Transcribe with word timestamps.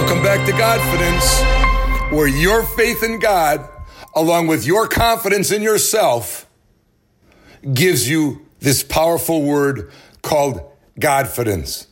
Welcome 0.00 0.22
back 0.22 0.46
to 0.46 0.52
Godfidence, 0.52 2.10
where 2.10 2.26
your 2.26 2.62
faith 2.62 3.02
in 3.02 3.18
God, 3.18 3.68
along 4.14 4.46
with 4.46 4.64
your 4.64 4.88
confidence 4.88 5.52
in 5.52 5.60
yourself, 5.60 6.48
gives 7.74 8.08
you 8.08 8.46
this 8.60 8.82
powerful 8.82 9.42
word 9.42 9.92
called 10.22 10.62
Godfidence. 10.98 11.86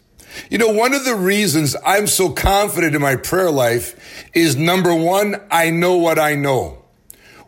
You 0.49 0.57
know, 0.57 0.73
one 0.73 0.95
of 0.95 1.05
the 1.05 1.17
reasons 1.17 1.77
I'm 1.85 2.07
so 2.07 2.31
confident 2.31 2.95
in 2.95 3.03
my 3.03 3.17
prayer 3.17 3.51
life 3.51 4.27
is 4.33 4.57
number 4.57 4.95
one, 4.95 5.37
I 5.51 5.69
know 5.69 5.97
what 5.97 6.19
I 6.19 6.35
know, 6.35 6.83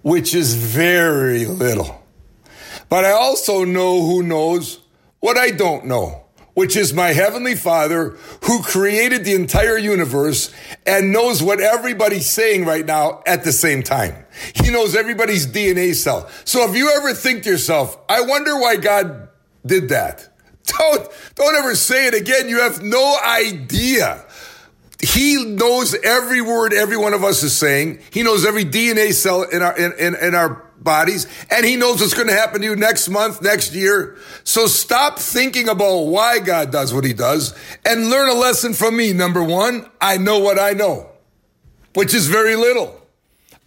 which 0.02 0.34
is 0.34 0.54
very 0.56 1.46
little. 1.46 2.04
But 2.90 3.06
I 3.06 3.12
also 3.12 3.64
know 3.64 4.02
who 4.02 4.22
knows 4.22 4.80
what 5.20 5.38
I 5.38 5.52
don't 5.52 5.86
know 5.86 6.26
which 6.54 6.76
is 6.76 6.92
my 6.92 7.08
heavenly 7.08 7.54
father 7.54 8.16
who 8.44 8.62
created 8.62 9.24
the 9.24 9.34
entire 9.34 9.78
universe 9.78 10.52
and 10.86 11.12
knows 11.12 11.42
what 11.42 11.60
everybody's 11.60 12.28
saying 12.28 12.64
right 12.64 12.84
now 12.84 13.22
at 13.26 13.44
the 13.44 13.52
same 13.52 13.82
time. 13.82 14.24
He 14.54 14.70
knows 14.70 14.94
everybody's 14.94 15.46
DNA 15.46 15.94
cell. 15.94 16.28
So 16.44 16.68
if 16.68 16.76
you 16.76 16.90
ever 16.90 17.14
think 17.14 17.44
to 17.44 17.50
yourself, 17.50 17.98
I 18.08 18.22
wonder 18.22 18.56
why 18.56 18.76
God 18.76 19.28
did 19.64 19.90
that. 19.90 20.28
Don't, 20.78 21.08
don't 21.34 21.56
ever 21.56 21.74
say 21.74 22.06
it 22.06 22.14
again. 22.14 22.48
You 22.48 22.60
have 22.60 22.80
no 22.80 23.18
idea. 23.26 24.24
He 25.02 25.44
knows 25.44 25.96
every 26.04 26.40
word 26.40 26.72
every 26.72 26.96
one 26.96 27.12
of 27.12 27.24
us 27.24 27.42
is 27.42 27.56
saying. 27.56 28.00
He 28.10 28.22
knows 28.22 28.44
every 28.44 28.64
DNA 28.64 29.12
cell 29.12 29.42
in 29.42 29.62
our, 29.62 29.76
in, 29.76 29.92
in, 29.98 30.14
in 30.14 30.34
our 30.34 30.69
bodies 30.82 31.26
and 31.50 31.64
he 31.64 31.76
knows 31.76 32.00
what's 32.00 32.14
going 32.14 32.28
to 32.28 32.34
happen 32.34 32.60
to 32.60 32.66
you 32.66 32.76
next 32.76 33.08
month, 33.08 33.42
next 33.42 33.74
year. 33.74 34.16
So 34.44 34.66
stop 34.66 35.18
thinking 35.18 35.68
about 35.68 36.06
why 36.06 36.38
God 36.38 36.72
does 36.72 36.92
what 36.92 37.04
he 37.04 37.12
does 37.12 37.54
and 37.84 38.10
learn 38.10 38.28
a 38.28 38.34
lesson 38.34 38.72
from 38.72 38.96
me. 38.96 39.12
Number 39.12 39.42
one, 39.42 39.88
I 40.00 40.16
know 40.16 40.38
what 40.38 40.58
I 40.58 40.72
know, 40.72 41.10
which 41.94 42.14
is 42.14 42.26
very 42.26 42.56
little. 42.56 42.96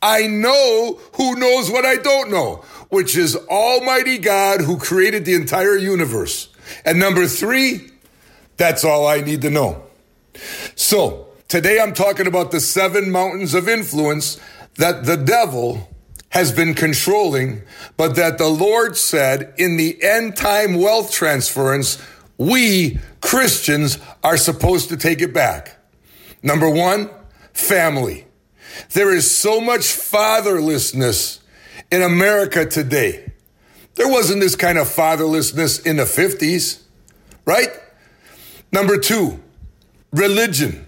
I 0.01 0.27
know 0.27 0.99
who 1.15 1.35
knows 1.35 1.71
what 1.71 1.85
I 1.85 1.95
don't 1.95 2.29
know, 2.29 2.65
which 2.89 3.15
is 3.15 3.35
Almighty 3.35 4.17
God 4.17 4.59
who 4.61 4.77
created 4.77 5.23
the 5.23 5.33
entire 5.33 5.77
universe. 5.77 6.49
And 6.83 6.99
number 6.99 7.25
three, 7.25 7.89
that's 8.57 8.83
all 8.83 9.07
I 9.07 9.21
need 9.21 9.41
to 9.43 9.49
know. 9.49 9.83
So 10.75 11.27
today 11.47 11.79
I'm 11.79 11.93
talking 11.93 12.27
about 12.27 12.51
the 12.51 12.59
seven 12.59 13.11
mountains 13.11 13.53
of 13.53 13.69
influence 13.69 14.39
that 14.75 15.05
the 15.05 15.15
devil 15.15 15.89
has 16.33 16.51
been 16.51 16.73
controlling, 16.73 17.61
but 17.95 18.15
that 18.15 18.39
the 18.39 18.47
Lord 18.47 18.97
said 18.97 19.53
in 19.55 19.77
the 19.77 20.01
end 20.01 20.35
time 20.35 20.73
wealth 20.73 21.11
transference, 21.11 22.03
we 22.39 22.97
Christians 23.21 23.99
are 24.23 24.35
supposed 24.35 24.89
to 24.89 24.97
take 24.97 25.21
it 25.21 25.31
back. 25.31 25.77
Number 26.41 26.67
one, 26.67 27.11
family. 27.53 28.25
There 28.93 29.13
is 29.13 29.29
so 29.29 29.61
much 29.61 29.81
fatherlessness 29.81 31.39
in 31.91 32.01
America 32.01 32.65
today. 32.65 33.31
There 33.93 34.09
wasn't 34.09 34.41
this 34.41 34.55
kind 34.55 34.79
of 34.79 34.87
fatherlessness 34.87 35.85
in 35.85 35.97
the 35.97 36.05
50s, 36.05 36.81
right? 37.45 37.69
Number 38.71 38.97
two, 38.97 39.39
religion. 40.11 40.87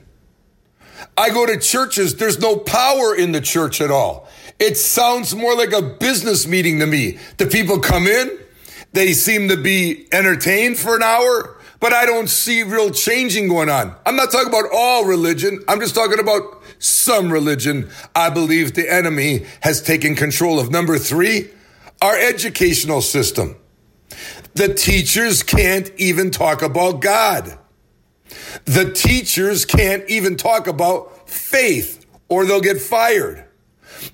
I 1.16 1.30
go 1.30 1.46
to 1.46 1.60
churches, 1.60 2.16
there's 2.16 2.40
no 2.40 2.58
power 2.58 3.16
in 3.16 3.32
the 3.32 3.42
church 3.42 3.80
at 3.80 3.92
all. 3.92 4.28
It 4.60 4.78
sounds 4.78 5.36
more 5.36 5.56
like 5.56 5.74
a 5.74 5.82
business 5.82 6.48
meeting 6.48 6.80
to 6.80 6.86
me. 6.86 7.20
The 7.38 7.46
people 7.46 7.80
come 7.80 8.08
in, 8.08 8.38
they 8.94 9.14
seem 9.14 9.50
to 9.50 9.58
be 9.58 10.08
entertained 10.12 10.78
for 10.78 10.96
an 10.96 11.04
hour, 11.04 11.58
but 11.80 11.92
I 11.94 12.06
don't 12.06 12.30
see 12.30 12.64
real 12.64 12.90
changing 12.90 13.50
going 13.50 13.70
on. 13.70 13.94
I'm 14.06 14.16
not 14.16 14.32
talking 14.32 14.48
about 14.48 14.66
all 14.74 15.06
religion. 15.06 15.64
I'm 15.68 15.80
just 15.80 15.94
talking 15.94 16.20
about 16.20 16.64
some 16.80 17.32
religion. 17.32 17.90
I 18.16 18.30
believe 18.30 18.74
the 18.74 18.92
enemy 18.92 19.46
has 19.62 19.82
taken 19.82 20.16
control 20.16 20.60
of. 20.60 20.72
Number 20.72 20.98
three, 20.98 21.50
our 22.02 22.18
educational 22.18 23.02
system. 23.02 23.56
The 24.54 24.74
teachers 24.74 25.44
can't 25.44 25.92
even 25.98 26.32
talk 26.32 26.62
about 26.62 27.02
God. 27.02 27.58
The 28.64 28.92
teachers 28.92 29.66
can't 29.66 30.10
even 30.10 30.38
talk 30.38 30.68
about 30.68 31.30
faith 31.30 32.06
or 32.30 32.46
they'll 32.46 32.62
get 32.62 32.80
fired. 32.80 33.45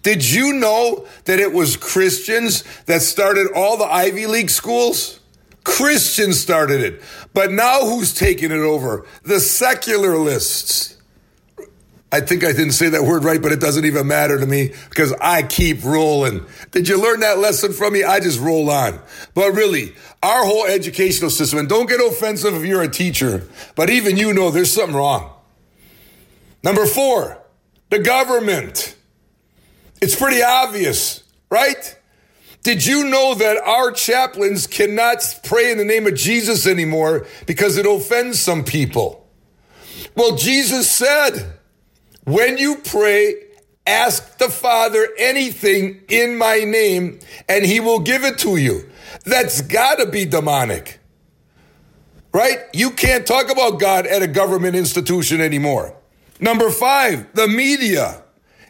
Did 0.03 0.29
you 0.29 0.53
know 0.53 1.07
that 1.25 1.39
it 1.39 1.53
was 1.53 1.77
Christians 1.77 2.63
that 2.85 3.01
started 3.01 3.47
all 3.55 3.77
the 3.77 3.85
Ivy 3.85 4.27
League 4.27 4.49
schools? 4.49 5.19
Christians 5.63 6.39
started 6.39 6.81
it. 6.81 7.01
But 7.33 7.51
now 7.51 7.81
who's 7.81 8.13
taking 8.13 8.51
it 8.51 8.59
over? 8.59 9.05
The 9.23 9.39
secularists. 9.39 10.97
I 12.13 12.19
think 12.19 12.43
I 12.43 12.51
didn't 12.51 12.73
say 12.73 12.89
that 12.89 13.03
word 13.03 13.23
right, 13.23 13.41
but 13.41 13.53
it 13.53 13.61
doesn't 13.61 13.85
even 13.85 14.05
matter 14.05 14.37
to 14.37 14.45
me 14.45 14.73
because 14.89 15.13
I 15.21 15.43
keep 15.43 15.83
rolling. 15.85 16.45
Did 16.71 16.89
you 16.89 17.01
learn 17.01 17.21
that 17.21 17.37
lesson 17.37 17.71
from 17.71 17.93
me? 17.93 18.03
I 18.03 18.19
just 18.19 18.39
roll 18.39 18.69
on. 18.69 18.99
But 19.33 19.53
really, 19.53 19.93
our 20.21 20.43
whole 20.43 20.65
educational 20.65 21.29
system, 21.29 21.59
and 21.59 21.69
don't 21.69 21.87
get 21.87 22.01
offensive 22.01 22.53
if 22.53 22.65
you're 22.65 22.81
a 22.81 22.89
teacher, 22.89 23.47
but 23.75 23.89
even 23.89 24.17
you 24.17 24.33
know 24.33 24.51
there's 24.51 24.73
something 24.73 24.95
wrong. 24.95 25.31
Number 26.63 26.85
four, 26.85 27.41
the 27.89 27.99
government. 27.99 28.95
It's 30.01 30.15
pretty 30.15 30.41
obvious, 30.41 31.23
right? 31.49 31.97
Did 32.63 32.85
you 32.85 33.05
know 33.05 33.35
that 33.35 33.57
our 33.57 33.91
chaplains 33.91 34.67
cannot 34.67 35.23
pray 35.43 35.71
in 35.71 35.77
the 35.77 35.85
name 35.85 36.05
of 36.05 36.15
Jesus 36.15 36.67
anymore 36.67 37.25
because 37.45 37.77
it 37.77 37.85
offends 37.85 38.39
some 38.39 38.63
people? 38.63 39.27
Well, 40.15 40.35
Jesus 40.35 40.89
said, 40.89 41.53
when 42.25 42.57
you 42.57 42.77
pray, 42.77 43.35
ask 43.85 44.37
the 44.37 44.49
Father 44.49 45.07
anything 45.17 46.01
in 46.07 46.37
my 46.37 46.59
name 46.59 47.19
and 47.49 47.65
he 47.65 47.79
will 47.79 47.99
give 47.99 48.23
it 48.23 48.37
to 48.39 48.57
you. 48.57 48.89
That's 49.25 49.61
gotta 49.61 50.05
be 50.05 50.25
demonic. 50.25 50.99
Right? 52.33 52.59
You 52.73 52.91
can't 52.91 53.25
talk 53.25 53.51
about 53.51 53.79
God 53.79 54.05
at 54.05 54.21
a 54.21 54.27
government 54.27 54.75
institution 54.75 55.41
anymore. 55.41 55.95
Number 56.39 56.69
five, 56.69 57.33
the 57.33 57.47
media. 57.47 58.23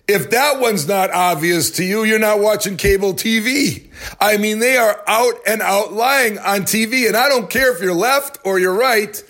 If 0.07 0.31
that 0.31 0.59
one's 0.59 0.87
not 0.87 1.11
obvious 1.11 1.71
to 1.71 1.83
you, 1.83 2.03
you're 2.03 2.19
not 2.19 2.39
watching 2.39 2.75
cable 2.75 3.13
TV. 3.13 3.89
I 4.19 4.37
mean, 4.37 4.59
they 4.59 4.77
are 4.77 5.01
out 5.07 5.35
and 5.47 5.61
out 5.61 5.93
lying 5.93 6.37
on 6.39 6.61
TV. 6.61 7.07
And 7.07 7.15
I 7.15 7.29
don't 7.29 7.49
care 7.49 7.73
if 7.73 7.81
you're 7.81 7.93
left 7.93 8.39
or 8.43 8.59
you're 8.59 8.77
right. 8.77 9.23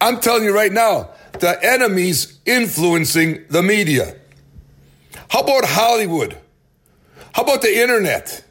I'm 0.00 0.20
telling 0.20 0.44
you 0.44 0.54
right 0.54 0.72
now, 0.72 1.10
the 1.40 1.58
enemy's 1.62 2.38
influencing 2.46 3.44
the 3.50 3.62
media. 3.62 4.16
How 5.28 5.40
about 5.40 5.64
Hollywood? 5.64 6.38
How 7.32 7.42
about 7.42 7.62
the 7.62 7.76
internet? 7.76 8.44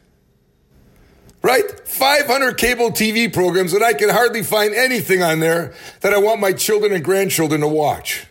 Right? 1.41 1.87
500 1.87 2.57
cable 2.57 2.91
TV 2.91 3.31
programs, 3.31 3.73
and 3.73 3.83
I 3.83 3.93
can 3.93 4.09
hardly 4.09 4.43
find 4.43 4.73
anything 4.73 5.23
on 5.23 5.39
there 5.39 5.73
that 6.01 6.13
I 6.13 6.17
want 6.17 6.39
my 6.39 6.53
children 6.53 6.93
and 6.93 7.03
grandchildren 7.03 7.61
to 7.61 7.67
watch. 7.67 8.25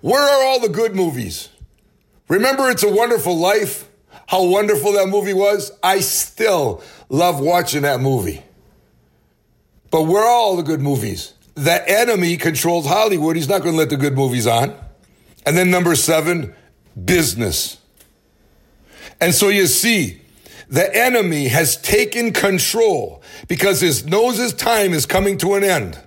Where 0.00 0.22
are 0.22 0.44
all 0.44 0.60
the 0.60 0.68
good 0.68 0.94
movies? 0.94 1.48
Remember 2.30 2.70
It's 2.70 2.84
a 2.84 2.88
Wonderful 2.88 3.36
Life? 3.36 3.88
How 4.28 4.44
wonderful 4.44 4.92
that 4.92 5.08
movie 5.08 5.34
was? 5.34 5.72
I 5.82 5.98
still 5.98 6.80
love 7.08 7.40
watching 7.40 7.82
that 7.82 8.00
movie. 8.00 8.44
But 9.90 10.04
where 10.04 10.22
are 10.22 10.28
all 10.28 10.56
the 10.56 10.62
good 10.62 10.80
movies? 10.80 11.34
The 11.56 11.82
enemy 11.90 12.36
controls 12.36 12.86
Hollywood. 12.86 13.34
He's 13.34 13.48
not 13.48 13.62
going 13.62 13.72
to 13.72 13.78
let 13.78 13.90
the 13.90 13.96
good 13.96 14.14
movies 14.14 14.46
on. 14.46 14.76
And 15.44 15.56
then 15.56 15.72
number 15.72 15.96
seven, 15.96 16.54
business. 17.04 17.78
And 19.20 19.34
so 19.34 19.48
you 19.48 19.66
see, 19.66 20.22
the 20.68 20.88
enemy 20.96 21.48
has 21.48 21.76
taken 21.76 22.32
control 22.32 23.24
because 23.48 23.80
his 23.80 24.06
knows 24.06 24.38
his 24.38 24.52
time 24.52 24.92
is 24.92 25.04
coming 25.04 25.36
to 25.38 25.54
an 25.54 25.64
end. 25.64 25.98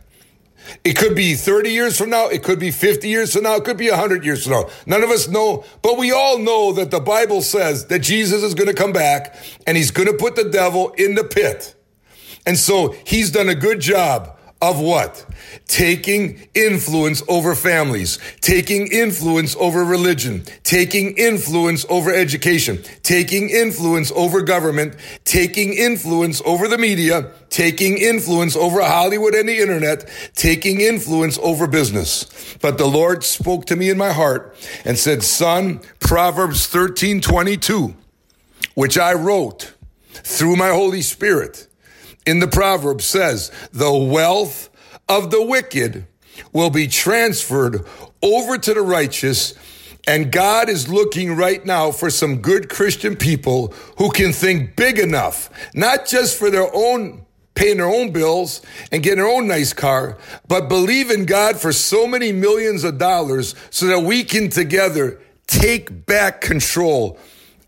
It 0.84 0.98
could 0.98 1.16
be 1.16 1.36
30 1.36 1.70
years 1.70 1.98
from 1.98 2.10
now. 2.10 2.28
It 2.28 2.44
could 2.44 2.60
be 2.60 2.72
50 2.72 3.08
years 3.08 3.34
from 3.34 3.44
now. 3.44 3.56
It 3.56 3.64
could 3.64 3.78
be 3.78 3.90
100 3.90 4.26
years 4.26 4.44
from 4.44 4.54
now. 4.54 4.70
None 4.86 5.04
of 5.04 5.10
us 5.10 5.28
know, 5.28 5.64
but 5.82 5.98
we 5.98 6.12
all 6.12 6.38
know 6.40 6.74
that 6.74 6.92
the 6.92 7.00
Bible 7.00 7.42
says 7.42 7.88
that 7.88 8.00
Jesus 8.00 8.44
is 8.44 8.54
going 8.54 8.68
to 8.68 8.74
come 8.74 8.94
back 8.94 9.36
and 9.66 9.78
he's 9.78 9.92
going 9.92 10.08
to 10.08 10.14
put 10.14 10.36
the 10.36 10.50
devil 10.50 10.90
in 10.98 11.16
the 11.16 11.24
pit. 11.24 11.76
And 12.46 12.58
so 12.58 12.96
he's 13.06 13.32
done 13.32 13.50
a 13.50 13.56
good 13.56 13.80
job 13.80 14.38
of 14.64 14.80
what? 14.80 15.26
Taking 15.68 16.48
influence 16.54 17.22
over 17.28 17.54
families, 17.54 18.18
taking 18.40 18.88
influence 18.88 19.58
over 19.58 19.84
religion, 19.84 20.44
taking 20.64 21.18
influence 21.18 21.86
over 21.90 22.14
education, 22.14 22.82
taking 23.04 23.50
influence 23.50 24.10
over 24.16 24.42
government, 24.42 24.96
taking 25.26 25.74
influence 25.74 26.42
over 26.46 26.70
the 26.70 26.78
media, 26.78 27.34
taking 27.50 27.98
influence 27.98 28.56
over 28.56 28.82
Hollywood 28.82 29.36
and 29.36 29.50
the 29.50 29.58
internet, 29.58 30.10
taking 30.34 30.80
influence 30.80 31.38
over 31.40 31.68
business. 31.68 32.56
But 32.62 32.78
the 32.78 32.88
Lord 32.88 33.26
spoke 33.26 33.66
to 33.66 33.76
me 33.76 33.90
in 33.90 33.98
my 33.98 34.14
heart 34.14 34.56
and 34.86 34.98
said, 34.98 35.24
son, 35.24 35.82
Proverbs 36.00 36.68
13, 36.68 37.20
22, 37.20 37.94
which 38.76 38.98
I 38.98 39.14
wrote 39.14 39.74
through 40.14 40.56
my 40.56 40.70
Holy 40.70 41.02
Spirit 41.02 41.68
in 42.26 42.40
the 42.40 42.48
proverb 42.48 43.02
says, 43.02 43.52
the 43.72 43.94
wealth 43.94 44.70
of 45.10 45.32
the 45.32 45.44
wicked 45.44 46.08
will 46.52 46.70
be 46.70 46.88
transferred 46.88 47.86
over 48.22 48.58
to 48.58 48.74
the 48.74 48.82
righteous. 48.82 49.54
And 50.08 50.32
God 50.32 50.70
is 50.70 50.90
looking 50.90 51.36
right 51.36 51.66
now 51.66 51.92
for 51.92 52.10
some 52.10 52.42
good 52.42 52.70
Christian 52.70 53.16
people 53.16 53.74
who 53.98 54.12
can 54.12 54.34
think 54.34 54.76
big 54.76 55.00
enough, 55.00 55.50
not 55.74 56.06
just 56.06 56.38
for 56.38 56.50
their 56.50 56.70
own 56.74 57.26
paying 57.56 57.78
their 57.78 57.86
own 57.86 58.12
bills 58.12 58.62
and 58.92 59.04
getting 59.04 59.20
their 59.20 59.28
own 59.28 59.48
nice 59.48 59.74
car, 59.74 60.18
but 60.48 60.68
believe 60.68 61.12
in 61.12 61.26
God 61.26 61.56
for 61.56 61.72
so 61.72 62.08
many 62.08 62.32
millions 62.32 62.84
of 62.84 62.98
dollars 62.98 63.54
so 63.70 63.86
that 63.86 64.00
we 64.00 64.24
can 64.24 64.50
together 64.50 65.22
take 65.46 66.06
back 66.08 66.42
control 66.42 67.20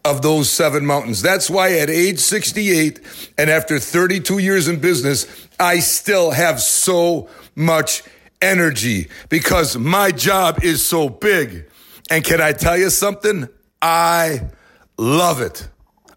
of 0.05 0.21
those 0.21 0.49
seven 0.49 0.85
mountains. 0.85 1.21
That's 1.21 1.49
why 1.49 1.73
at 1.79 1.89
age 1.89 2.19
68 2.19 3.01
and 3.37 3.49
after 3.49 3.79
32 3.79 4.37
years 4.37 4.67
in 4.67 4.79
business, 4.79 5.25
I 5.59 5.79
still 5.79 6.31
have 6.31 6.61
so 6.61 7.27
much 7.55 8.03
energy 8.41 9.09
because 9.29 9.75
my 9.75 10.11
job 10.11 10.63
is 10.63 10.85
so 10.85 11.09
big. 11.09 11.65
And 12.11 12.23
can 12.23 12.39
I 12.39 12.53
tell 12.53 12.77
you 12.77 12.91
something? 12.91 13.49
I 13.81 14.49
love 14.97 15.41
it. 15.41 15.67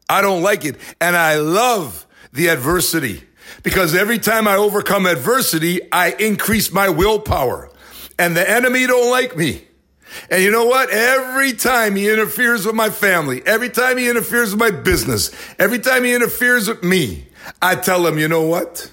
I 0.08 0.20
don't 0.20 0.42
like 0.42 0.66
it. 0.66 0.76
And 1.00 1.16
I 1.16 1.36
love 1.36 2.06
the 2.32 2.48
adversity 2.48 3.22
because 3.62 3.94
every 3.94 4.18
time 4.18 4.46
I 4.46 4.56
overcome 4.56 5.06
adversity, 5.06 5.80
I 5.90 6.10
increase 6.10 6.70
my 6.70 6.90
willpower 6.90 7.70
and 8.18 8.36
the 8.36 8.48
enemy 8.48 8.86
don't 8.86 9.10
like 9.10 9.34
me. 9.34 9.67
And 10.30 10.42
you 10.42 10.50
know 10.50 10.66
what? 10.66 10.90
Every 10.90 11.52
time 11.52 11.96
he 11.96 12.10
interferes 12.10 12.66
with 12.66 12.74
my 12.74 12.90
family, 12.90 13.42
every 13.46 13.70
time 13.70 13.98
he 13.98 14.08
interferes 14.08 14.50
with 14.50 14.60
my 14.60 14.70
business, 14.70 15.30
every 15.58 15.78
time 15.78 16.04
he 16.04 16.14
interferes 16.14 16.68
with 16.68 16.82
me, 16.82 17.26
I 17.62 17.76
tell 17.76 18.06
him, 18.06 18.18
you 18.18 18.28
know 18.28 18.42
what? 18.42 18.90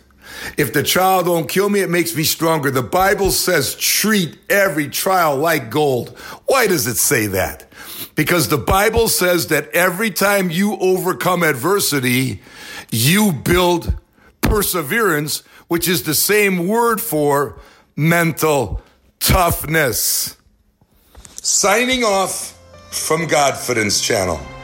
If 0.58 0.74
the 0.74 0.84
trial 0.84 1.24
don't 1.24 1.50
kill 1.50 1.70
me, 1.70 1.82
it 1.82 1.90
makes 1.90 2.16
me 2.16 2.24
stronger. 2.24 2.70
The 2.72 2.84
Bible 2.84 3.32
says 3.32 3.76
treat 3.76 4.38
every 4.50 4.90
trial 4.90 5.38
like 5.38 5.70
gold. 5.70 6.18
Why 6.46 6.68
does 6.68 6.88
it 6.88 6.98
say 6.98 7.28
that? 7.28 7.68
Because 8.16 8.50
the 8.50 8.58
Bible 8.58 9.08
says 9.08 9.48
that 9.48 9.70
every 9.70 10.12
time 10.12 10.50
you 10.50 10.78
overcome 10.78 11.44
adversity, 11.44 12.42
you 12.92 13.32
build 13.32 13.96
perseverance, 14.42 15.40
which 15.68 15.88
is 15.88 16.04
the 16.04 16.14
same 16.14 16.68
word 16.68 17.02
for 17.02 17.60
mental 17.96 18.82
toughness. 19.20 20.38
Signing 21.48 22.04
off 22.04 22.58
from 22.90 23.28
Godfidence 23.28 24.02
Channel. 24.04 24.55